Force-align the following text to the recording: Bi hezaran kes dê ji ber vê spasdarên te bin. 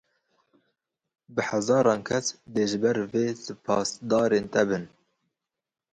Bi 1.33 1.41
hezaran 1.49 2.01
kes 2.07 2.27
dê 2.53 2.63
ji 2.69 2.77
ber 2.83 2.97
vê 3.11 3.25
spasdarên 3.43 4.45
te 4.53 4.61
bin. 4.69 4.83